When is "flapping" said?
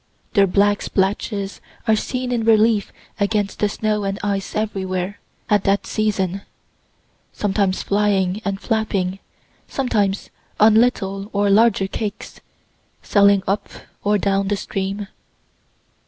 8.59-9.19